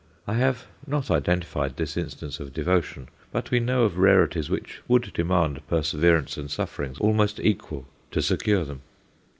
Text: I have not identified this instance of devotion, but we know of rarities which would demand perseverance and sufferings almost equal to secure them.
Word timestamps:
I 0.25 0.33
have 0.33 0.65
not 0.87 1.11
identified 1.11 1.77
this 1.77 1.95
instance 1.95 2.39
of 2.39 2.53
devotion, 2.55 3.07
but 3.31 3.51
we 3.51 3.59
know 3.59 3.83
of 3.83 3.99
rarities 3.99 4.49
which 4.49 4.81
would 4.87 5.13
demand 5.13 5.61
perseverance 5.67 6.37
and 6.37 6.49
sufferings 6.49 6.97
almost 6.97 7.39
equal 7.39 7.85
to 8.09 8.23
secure 8.23 8.65
them. 8.65 8.81